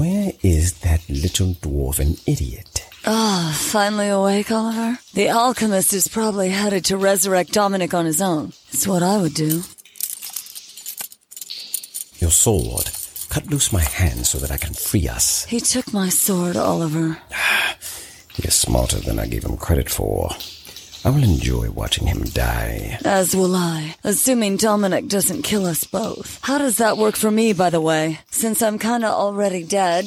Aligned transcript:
where 0.00 0.32
is 0.42 0.80
that 0.80 1.06
little 1.10 1.52
dwarven 1.60 2.18
idiot? 2.26 2.88
Ah, 3.04 3.54
finally 3.54 4.08
awake, 4.08 4.50
Oliver? 4.50 4.98
The 5.12 5.28
alchemist 5.28 5.92
is 5.92 6.08
probably 6.08 6.48
headed 6.48 6.86
to 6.86 6.96
resurrect 6.96 7.52
Dominic 7.52 7.92
on 7.92 8.06
his 8.06 8.22
own. 8.22 8.54
It's 8.72 8.88
what 8.88 9.02
I 9.02 9.18
would 9.18 9.34
do. 9.34 9.62
Your 12.18 12.30
sword. 12.30 12.90
Cut 13.28 13.48
loose 13.48 13.74
my 13.74 13.82
hand 13.82 14.26
so 14.26 14.38
that 14.38 14.50
I 14.50 14.56
can 14.56 14.72
free 14.72 15.06
us. 15.06 15.44
He 15.44 15.60
took 15.60 15.92
my 15.92 16.08
sword, 16.08 16.56
Oliver. 16.56 17.18
He 18.32 18.48
is 18.48 18.54
smarter 18.54 19.00
than 19.00 19.18
I 19.18 19.26
gave 19.26 19.44
him 19.44 19.58
credit 19.58 19.90
for. 19.90 20.30
I 21.02 21.08
will 21.08 21.24
enjoy 21.24 21.70
watching 21.70 22.06
him 22.06 22.24
die. 22.24 22.98
As 23.04 23.34
will 23.34 23.56
I, 23.56 23.96
assuming 24.04 24.58
Dominic 24.58 25.08
doesn't 25.08 25.42
kill 25.42 25.64
us 25.64 25.84
both. 25.84 26.38
How 26.42 26.58
does 26.58 26.76
that 26.76 26.98
work 26.98 27.16
for 27.16 27.30
me, 27.30 27.54
by 27.54 27.70
the 27.70 27.80
way? 27.80 28.20
Since 28.30 28.60
I'm 28.62 28.78
kinda 28.78 29.08
already 29.08 29.62
dead, 29.62 30.04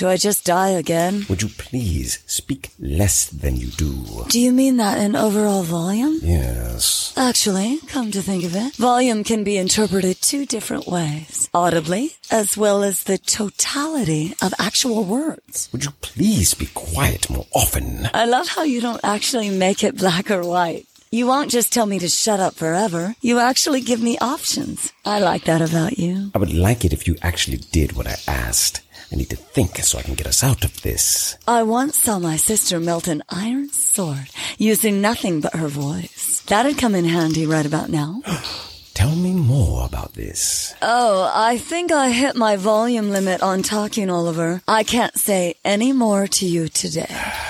do 0.00 0.08
I 0.08 0.16
just 0.16 0.46
die 0.46 0.70
again? 0.70 1.26
Would 1.28 1.42
you 1.42 1.50
please 1.50 2.24
speak 2.26 2.70
less 2.80 3.26
than 3.26 3.56
you 3.56 3.66
do? 3.66 3.92
Do 4.30 4.40
you 4.40 4.50
mean 4.50 4.78
that 4.78 4.96
in 4.96 5.14
overall 5.14 5.62
volume? 5.62 6.20
Yes. 6.22 7.12
Actually, 7.18 7.80
come 7.86 8.10
to 8.12 8.22
think 8.22 8.44
of 8.44 8.56
it, 8.56 8.76
volume 8.76 9.22
can 9.24 9.44
be 9.44 9.58
interpreted 9.58 10.22
two 10.22 10.46
different 10.46 10.86
ways. 10.86 11.50
Audibly, 11.52 12.12
as 12.30 12.56
well 12.56 12.82
as 12.82 13.04
the 13.04 13.18
totality 13.18 14.32
of 14.40 14.54
actual 14.58 15.04
words. 15.04 15.68
Would 15.70 15.84
you 15.84 15.92
please 16.00 16.54
be 16.54 16.70
quiet 16.72 17.28
more 17.28 17.46
often? 17.52 18.08
I 18.14 18.24
love 18.24 18.48
how 18.48 18.62
you 18.62 18.80
don't 18.80 19.04
actually 19.04 19.50
make 19.50 19.84
it 19.84 19.98
black 19.98 20.30
or 20.30 20.42
white. 20.42 20.86
You 21.12 21.26
won't 21.26 21.50
just 21.50 21.72
tell 21.72 21.86
me 21.86 21.98
to 21.98 22.08
shut 22.08 22.40
up 22.40 22.54
forever. 22.54 23.16
You 23.20 23.38
actually 23.40 23.80
give 23.82 24.00
me 24.00 24.16
options. 24.18 24.92
I 25.04 25.18
like 25.18 25.44
that 25.44 25.60
about 25.60 25.98
you. 25.98 26.30
I 26.34 26.38
would 26.38 26.54
like 26.54 26.84
it 26.84 26.92
if 26.92 27.06
you 27.08 27.16
actually 27.20 27.58
did 27.58 27.92
what 27.96 28.06
I 28.06 28.16
asked. 28.28 28.80
I 29.12 29.16
need 29.16 29.30
to 29.30 29.36
think 29.36 29.76
so 29.78 29.98
I 29.98 30.02
can 30.02 30.14
get 30.14 30.26
us 30.26 30.44
out 30.44 30.64
of 30.64 30.82
this. 30.82 31.36
I 31.48 31.64
once 31.64 31.98
saw 31.98 32.18
my 32.18 32.36
sister 32.36 32.78
melt 32.78 33.08
an 33.08 33.22
iron 33.28 33.68
sword 33.70 34.30
using 34.56 35.00
nothing 35.00 35.40
but 35.40 35.54
her 35.56 35.68
voice. 35.68 36.42
That'd 36.46 36.78
come 36.78 36.94
in 36.94 37.04
handy 37.04 37.46
right 37.46 37.66
about 37.66 37.88
now. 37.88 38.22
Tell 38.94 39.16
me 39.16 39.32
more 39.32 39.86
about 39.86 40.12
this. 40.12 40.74
Oh, 40.82 41.30
I 41.34 41.56
think 41.58 41.90
I 41.90 42.10
hit 42.10 42.36
my 42.36 42.56
volume 42.56 43.10
limit 43.10 43.42
on 43.42 43.62
talking, 43.62 44.10
Oliver. 44.10 44.60
I 44.68 44.84
can't 44.84 45.16
say 45.16 45.54
any 45.64 45.92
more 45.92 46.26
to 46.26 46.46
you 46.46 46.68
today. 46.68 47.06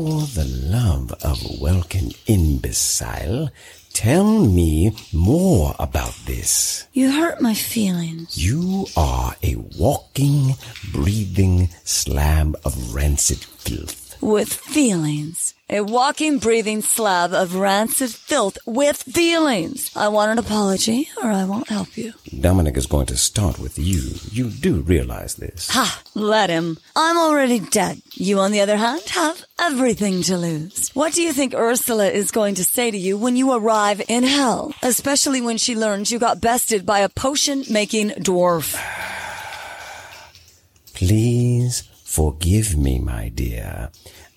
For 0.00 0.22
the 0.22 0.46
love 0.46 1.12
of 1.22 1.60
Welkin 1.60 2.12
imbecile, 2.26 3.50
tell 3.92 4.38
me 4.38 4.96
more 5.12 5.74
about 5.78 6.14
this. 6.24 6.86
You 6.94 7.12
hurt 7.12 7.42
my 7.42 7.52
feelings. 7.52 8.38
You 8.42 8.86
are 8.96 9.36
a 9.42 9.56
walking, 9.78 10.54
breathing 10.90 11.68
slab 11.84 12.56
of 12.64 12.94
rancid 12.94 13.44
filth. 13.44 14.16
With 14.22 14.50
feelings. 14.50 15.52
A 15.68 15.82
walking, 15.82 16.38
breathing 16.38 16.80
slab 16.80 17.34
of 17.34 17.56
rancid 17.56 18.10
filth 18.10 18.56
with 18.64 19.02
feelings. 19.02 19.90
I 19.94 20.08
want 20.08 20.32
an 20.32 20.38
apology 20.38 21.10
or 21.22 21.30
I 21.30 21.44
won't 21.44 21.68
help 21.68 21.98
you. 21.98 22.14
Dominic 22.40 22.78
is 22.78 22.86
going 22.86 23.06
to 23.06 23.18
start 23.18 23.58
with 23.58 23.78
you. 23.78 24.14
You 24.32 24.48
do 24.48 24.80
realize 24.80 25.34
this. 25.34 25.68
Ha! 25.70 26.02
Let 26.14 26.48
him. 26.48 26.78
I'm 26.96 27.18
already 27.18 27.60
dead. 27.60 28.00
You, 28.14 28.38
on 28.38 28.50
the 28.50 28.62
other 28.62 28.78
hand, 28.78 29.02
have 29.10 29.44
everything 29.58 30.22
to 30.22 30.38
lose. 30.38 30.88
What 30.94 31.12
do 31.12 31.20
you 31.20 31.34
think 31.34 31.52
Ursula 31.52 32.08
is 32.08 32.30
going 32.30 32.54
to 32.54 32.64
say 32.64 32.90
to 32.90 32.96
you 32.96 33.18
when 33.18 33.36
you 33.36 33.52
arrive 33.52 34.00
in 34.08 34.22
hell? 34.22 34.72
Especially 34.82 35.42
when 35.42 35.58
she 35.58 35.76
learns 35.76 36.10
you 36.10 36.18
got 36.18 36.40
bested 36.40 36.86
by 36.86 37.00
a 37.00 37.10
potion 37.10 37.62
making 37.68 38.10
dwarf. 38.10 38.74
Please 40.94 41.89
forgive 42.10 42.76
me, 42.76 42.98
my 42.98 43.28
dear. 43.28 43.88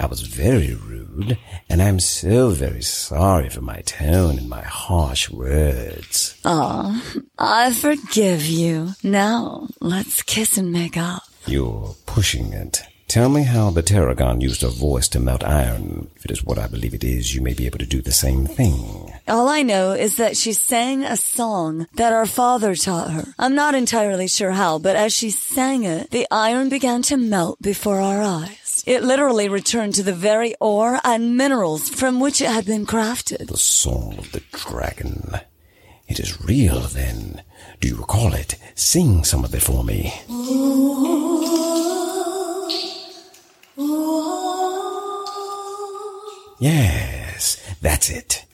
I 0.00 0.06
was 0.06 0.22
very 0.22 0.74
rude, 0.74 1.38
and 1.68 1.80
I'm 1.80 2.00
so 2.00 2.48
very 2.50 2.82
sorry 2.82 3.48
for 3.48 3.60
my 3.60 3.80
tone 3.82 4.38
and 4.38 4.48
my 4.48 4.62
harsh 4.62 5.30
words. 5.30 6.36
Aw, 6.44 7.00
I 7.38 7.72
forgive 7.72 8.44
you. 8.44 8.94
Now, 9.04 9.68
let's 9.80 10.22
kiss 10.22 10.58
and 10.58 10.72
make 10.72 10.96
up. 10.96 11.22
You're 11.46 11.94
pushing 12.06 12.52
it. 12.52 12.82
Tell 13.10 13.28
me 13.28 13.42
how 13.42 13.70
the 13.70 13.82
Tarragon 13.82 14.40
used 14.40 14.62
her 14.62 14.68
voice 14.68 15.08
to 15.08 15.18
melt 15.18 15.42
iron. 15.42 16.08
If 16.14 16.26
it 16.26 16.30
is 16.30 16.44
what 16.44 16.60
I 16.60 16.68
believe 16.68 16.94
it 16.94 17.02
is, 17.02 17.34
you 17.34 17.40
may 17.40 17.54
be 17.54 17.66
able 17.66 17.80
to 17.80 17.84
do 17.84 18.00
the 18.00 18.12
same 18.12 18.46
thing. 18.46 19.12
All 19.26 19.48
I 19.48 19.62
know 19.62 19.90
is 19.90 20.14
that 20.18 20.36
she 20.36 20.52
sang 20.52 21.02
a 21.02 21.16
song 21.16 21.88
that 21.94 22.12
our 22.12 22.24
father 22.24 22.76
taught 22.76 23.10
her. 23.10 23.34
I'm 23.36 23.56
not 23.56 23.74
entirely 23.74 24.28
sure 24.28 24.52
how, 24.52 24.78
but 24.78 24.94
as 24.94 25.12
she 25.12 25.30
sang 25.30 25.82
it, 25.82 26.12
the 26.12 26.28
iron 26.30 26.68
began 26.68 27.02
to 27.10 27.16
melt 27.16 27.60
before 27.60 27.98
our 28.00 28.22
eyes. 28.22 28.84
It 28.86 29.02
literally 29.02 29.48
returned 29.48 29.96
to 29.96 30.04
the 30.04 30.12
very 30.14 30.54
ore 30.60 31.00
and 31.02 31.36
minerals 31.36 31.88
from 31.88 32.20
which 32.20 32.40
it 32.40 32.48
had 32.48 32.64
been 32.64 32.86
crafted. 32.86 33.48
The 33.48 33.56
song 33.56 34.18
of 34.18 34.30
the 34.30 34.42
dragon. 34.52 35.32
It 36.06 36.20
is 36.20 36.40
real, 36.44 36.78
then. 36.82 37.42
Do 37.80 37.88
you 37.88 37.96
recall 37.96 38.34
it? 38.34 38.54
Sing 38.76 39.24
some 39.24 39.44
of 39.44 39.52
it 39.52 39.62
for 39.62 39.82
me. 39.82 40.14
Yes, 46.60 47.56
that's 47.80 48.10
it. 48.10 48.44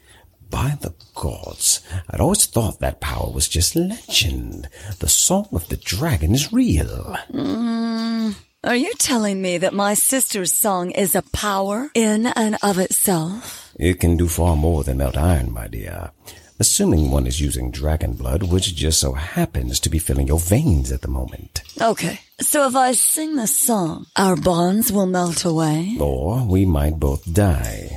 By 0.48 0.78
the 0.80 0.94
gods, 1.16 1.82
I'd 2.08 2.20
always 2.20 2.46
thought 2.46 2.78
that 2.78 3.00
power 3.00 3.30
was 3.32 3.48
just 3.48 3.74
legend. 3.74 4.68
The 5.00 5.08
song 5.08 5.48
of 5.52 5.68
the 5.68 5.76
dragon 5.76 6.32
is 6.32 6.52
real. 6.52 7.16
Mm, 7.32 8.36
are 8.62 8.76
you 8.76 8.92
telling 8.94 9.42
me 9.42 9.58
that 9.58 9.74
my 9.74 9.94
sister's 9.94 10.52
song 10.52 10.92
is 10.92 11.16
a 11.16 11.22
power 11.22 11.90
in 11.94 12.26
and 12.26 12.56
of 12.62 12.78
itself? 12.78 13.74
It 13.76 13.98
can 13.98 14.16
do 14.16 14.28
far 14.28 14.54
more 14.54 14.84
than 14.84 14.98
melt 14.98 15.16
iron, 15.16 15.52
my 15.52 15.66
dear. 15.66 16.12
Assuming 16.58 17.10
one 17.10 17.26
is 17.26 17.38
using 17.38 17.70
dragon 17.70 18.14
blood, 18.14 18.44
which 18.44 18.74
just 18.74 19.00
so 19.00 19.12
happens 19.12 19.78
to 19.80 19.90
be 19.90 19.98
filling 19.98 20.26
your 20.26 20.38
veins 20.38 20.90
at 20.90 21.02
the 21.02 21.08
moment. 21.08 21.60
Okay, 21.82 22.20
so 22.40 22.66
if 22.66 22.74
I 22.74 22.92
sing 22.92 23.36
the 23.36 23.46
song, 23.46 24.06
our 24.16 24.36
bonds 24.36 24.90
will 24.90 25.04
melt 25.04 25.44
away? 25.44 25.98
Or 26.00 26.46
we 26.46 26.64
might 26.64 26.98
both 26.98 27.30
die. 27.30 27.95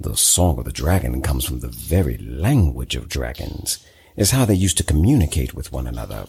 The 0.00 0.16
song 0.16 0.58
of 0.60 0.64
the 0.64 0.72
dragon 0.72 1.22
comes 1.22 1.44
from 1.44 1.58
the 1.58 1.68
very 1.68 2.18
language 2.18 2.94
of 2.94 3.08
dragons. 3.08 3.84
It's 4.16 4.30
how 4.30 4.44
they 4.44 4.54
used 4.54 4.78
to 4.78 4.84
communicate 4.84 5.54
with 5.54 5.72
one 5.72 5.88
another. 5.88 6.26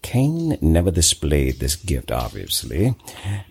Cain 0.00 0.56
never 0.62 0.90
displayed 0.90 1.60
this 1.60 1.76
gift, 1.76 2.10
obviously, 2.10 2.94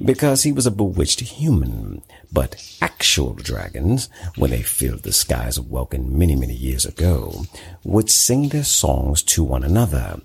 because 0.04 0.42
he 0.42 0.52
was 0.52 0.66
a 0.66 0.72
bewitched 0.72 1.20
human. 1.20 2.02
But 2.32 2.78
actual 2.82 3.34
dragons, 3.34 4.10
when 4.36 4.50
they 4.50 4.64
filled 4.64 5.04
the 5.04 5.14
skies 5.14 5.60
of 5.60 5.70
Welkin 5.70 6.18
many, 6.18 6.36
many 6.36 6.56
years 6.56 6.86
ago, 6.86 7.44
would 7.84 8.10
sing 8.10 8.50
their 8.50 8.64
songs 8.64 9.22
to 9.24 9.44
one 9.44 9.64
another. 9.64 10.20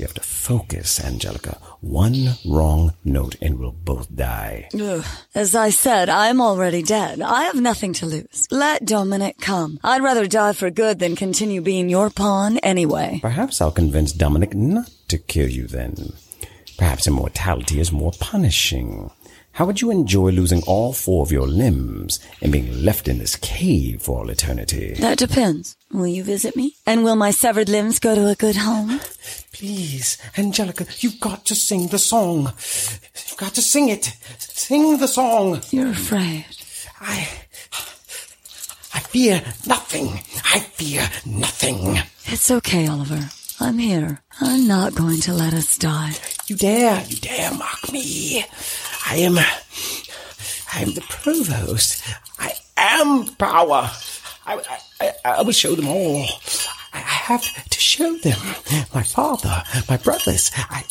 You 0.00 0.06
have 0.06 0.14
to 0.14 0.22
focus, 0.22 0.98
Anjelica. 0.98 1.58
One 1.82 2.30
wrong 2.46 2.94
note 3.04 3.36
and 3.42 3.58
we'll 3.58 3.72
both 3.72 4.08
die. 4.16 4.70
Ugh. 4.72 5.04
As 5.34 5.54
I 5.54 5.68
said, 5.68 6.08
I'm 6.08 6.40
already 6.40 6.82
dead. 6.82 7.20
I 7.20 7.42
have 7.42 7.60
nothing 7.60 7.92
to 7.94 8.06
lose. 8.06 8.48
Let 8.50 8.86
Dominic 8.86 9.36
come. 9.42 9.78
I'd 9.84 10.02
rather 10.02 10.26
die 10.26 10.54
for 10.54 10.70
good 10.70 11.00
than 11.00 11.16
continue 11.16 11.60
being 11.60 11.90
your 11.90 12.08
pawn 12.08 12.56
anyway. 12.62 13.18
Perhaps 13.20 13.60
I'll 13.60 13.70
convince 13.72 14.12
Dominic 14.12 14.54
not 14.54 14.88
to 15.08 15.18
kill 15.18 15.50
you 15.50 15.66
then. 15.66 16.14
Perhaps 16.78 17.06
immortality 17.06 17.78
is 17.78 17.92
more 17.92 18.12
punishing. 18.18 19.10
How 19.52 19.66
would 19.66 19.80
you 19.80 19.90
enjoy 19.90 20.30
losing 20.30 20.62
all 20.62 20.92
four 20.92 21.22
of 21.22 21.32
your 21.32 21.46
limbs 21.46 22.18
and 22.40 22.52
being 22.52 22.82
left 22.82 23.08
in 23.08 23.18
this 23.18 23.36
cave 23.36 24.00
for 24.00 24.18
all 24.18 24.30
eternity? 24.30 24.94
That 24.94 25.18
depends. 25.18 25.76
Will 25.92 26.06
you 26.06 26.22
visit 26.24 26.56
me? 26.56 26.76
And 26.86 27.04
will 27.04 27.16
my 27.16 27.30
severed 27.30 27.68
limbs 27.68 27.98
go 27.98 28.14
to 28.14 28.28
a 28.28 28.34
good 28.34 28.56
home? 28.56 29.00
Please, 29.52 30.16
Anjelica, 30.36 31.02
you've 31.02 31.20
got 31.20 31.44
to 31.46 31.54
sing 31.54 31.88
the 31.88 31.98
song. 31.98 32.44
You've 32.46 33.36
got 33.36 33.54
to 33.54 33.62
sing 33.62 33.88
it. 33.88 34.16
Sing 34.38 34.98
the 34.98 35.08
song. 35.08 35.60
You're 35.70 35.90
afraid. 35.90 36.46
I. 37.00 37.28
I 38.94 39.00
fear 39.00 39.42
nothing. 39.66 40.20
I 40.44 40.60
fear 40.60 41.02
nothing. 41.26 41.98
It's 42.26 42.50
okay, 42.50 42.86
Oliver. 42.86 43.28
I'm 43.58 43.78
here. 43.78 44.22
I'm 44.40 44.66
not 44.66 44.94
going 44.94 45.20
to 45.22 45.34
let 45.34 45.52
us 45.52 45.76
die. 45.76 46.14
You 46.46 46.56
dare, 46.56 47.04
you 47.06 47.16
dare 47.16 47.52
mock 47.52 47.92
me. 47.92 48.44
I 49.10 49.16
am. 49.16 49.38
I 49.38 50.82
am 50.82 50.94
the 50.94 51.00
provost. 51.00 52.04
I 52.38 52.52
am 52.76 53.26
power. 53.34 53.90
I, 54.46 54.78
I, 55.00 55.12
I 55.24 55.42
will 55.42 55.52
show 55.52 55.74
them 55.74 55.88
all. 55.88 56.26
I 56.92 56.98
have 56.98 57.42
to 57.42 57.80
show 57.80 58.16
them. 58.18 58.38
My 58.94 59.02
father, 59.02 59.64
my 59.88 59.96
brothers. 59.96 60.52
I, 60.56 60.84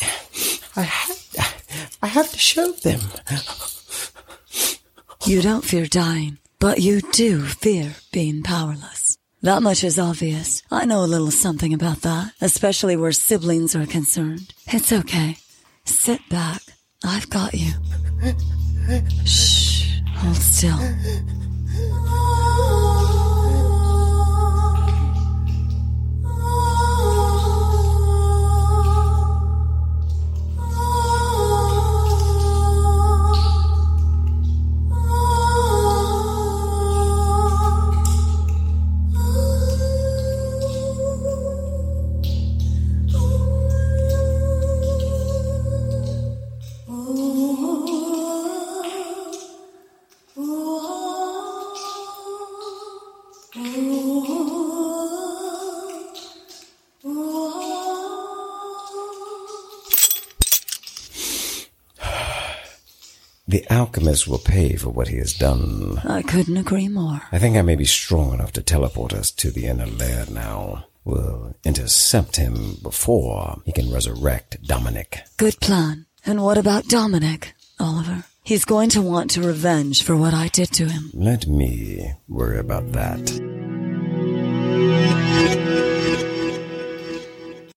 I 0.76 0.82
have, 0.82 1.98
I 2.02 2.08
have 2.08 2.30
to 2.32 2.38
show 2.38 2.74
them. 2.74 3.00
You 5.26 5.42
don't 5.42 5.64
fear 5.64 5.86
dying, 5.86 6.40
but 6.60 6.82
you 6.82 7.00
do 7.00 7.44
fear 7.44 7.96
being 8.12 8.44
powerless. 8.44 9.18
That 9.44 9.64
much 9.64 9.86
is 9.86 9.98
obvious. 9.98 10.62
I 10.70 10.84
know 10.84 11.06
a 11.06 11.08
little 11.08 11.32
something 11.32 11.74
about 11.74 12.02
that, 12.02 12.34
especially 12.42 12.98
where 12.98 13.14
siblings 13.14 13.78
are 13.78 13.86
concerned. 13.86 14.54
It's 14.68 14.92
okay. 14.92 15.38
Sit 15.86 16.20
back. 16.30 16.62
I've 17.02 17.30
got 17.30 17.54
you. 17.54 17.72
The 53.52 53.62
alchemist 63.72 64.28
will 64.28 64.38
pay 64.38 64.76
for 64.76 64.92
what 64.92 65.08
he 65.08 65.18
has 65.18 65.34
done. 65.34 65.98
I 66.06 66.22
couldn't 66.22 66.58
agree 66.58 66.90
more. 66.90 67.22
I 67.32 67.40
think 67.40 67.58
I 67.58 67.64
may 67.64 67.76
be 67.76 67.86
strong 67.86 68.36
enough 68.36 68.52
to 68.52 68.62
teleport 68.62 69.14
us 69.14 69.32
to 69.32 69.50
the 69.50 69.66
inner 69.66 69.88
lair 69.88 70.28
now. 70.30 70.86
We'll 71.04 71.56
intercept 71.64 72.36
him 72.36 72.76
before 72.84 73.64
he 73.66 73.72
can 73.72 73.92
resurrect 73.92 74.62
Dominic. 74.62 75.22
Good 75.38 75.60
plan. 75.60 76.06
And 76.24 76.44
what 76.44 76.60
about 76.60 76.88
Dominic, 76.88 77.56
Oliver? 77.80 78.26
He's 78.50 78.66
going 78.66 78.90
to 78.90 79.02
want 79.04 79.30
to 79.32 79.44
revenge 79.44 80.02
for 80.02 80.16
what 80.16 80.34
I 80.34 80.48
did 80.48 80.72
to 80.72 80.86
him. 80.86 81.12
Let 81.14 81.46
me 81.46 82.14
worry 82.28 82.58
about 82.58 82.94
that. 82.94 83.69